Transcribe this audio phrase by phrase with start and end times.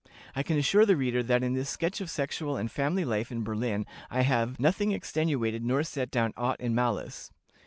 [0.35, 3.43] I can assure the reader that in this sketch of sexual and family life in
[3.43, 7.29] Berlin I have 'nothing extenuated, nor set down aught in malice.'"